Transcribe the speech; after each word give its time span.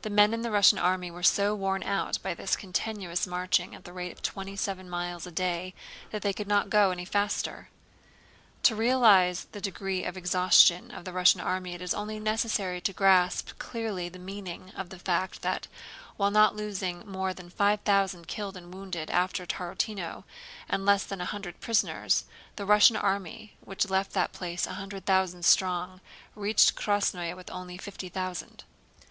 The 0.00 0.08
men 0.08 0.32
in 0.32 0.40
the 0.40 0.50
Russian 0.50 0.78
army 0.78 1.10
were 1.10 1.22
so 1.22 1.54
worn 1.54 1.82
out 1.82 2.16
by 2.22 2.32
this 2.32 2.56
continuous 2.56 3.26
marching 3.26 3.74
at 3.74 3.84
the 3.84 3.92
rate 3.92 4.10
of 4.10 4.22
twenty 4.22 4.56
seven 4.56 4.88
miles 4.88 5.26
a 5.26 5.30
day 5.30 5.74
that 6.12 6.22
they 6.22 6.32
could 6.32 6.48
not 6.48 6.70
go 6.70 6.90
any 6.90 7.04
faster. 7.04 7.68
To 8.62 8.74
realize 8.74 9.48
the 9.52 9.60
degree 9.60 10.02
of 10.04 10.16
exhaustion 10.16 10.90
of 10.90 11.04
the 11.04 11.12
Russian 11.12 11.42
army 11.42 11.74
it 11.74 11.82
is 11.82 11.92
only 11.92 12.18
necessary 12.18 12.80
to 12.80 12.94
grasp 12.94 13.50
clearly 13.58 14.08
the 14.08 14.18
meaning 14.18 14.72
of 14.74 14.88
the 14.88 14.98
fact 14.98 15.42
that, 15.42 15.66
while 16.16 16.30
not 16.30 16.56
losing 16.56 17.06
more 17.06 17.34
than 17.34 17.50
five 17.50 17.80
thousand 17.82 18.28
killed 18.28 18.56
and 18.56 18.72
wounded 18.72 19.10
after 19.10 19.44
Tarútino 19.44 20.24
and 20.70 20.86
less 20.86 21.04
than 21.04 21.20
a 21.20 21.26
hundred 21.26 21.60
prisoners, 21.60 22.24
the 22.56 22.64
Russian 22.64 22.96
army 22.96 23.58
which 23.60 23.90
left 23.90 24.14
that 24.14 24.32
place 24.32 24.66
a 24.66 24.72
hundred 24.80 25.04
thousand 25.04 25.44
strong 25.44 26.00
reached 26.34 26.76
Krásnoe 26.76 27.36
with 27.36 27.50
only 27.50 27.76
fifty 27.76 28.08
thousand. 28.08 28.64